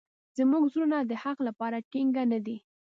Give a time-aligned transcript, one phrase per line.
[0.37, 2.57] زموږ زړونه د حق لپاره ټینګ نه دي.